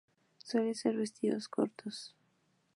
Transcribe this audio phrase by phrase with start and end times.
[0.39, 2.15] Suelen ser vestidos cortos.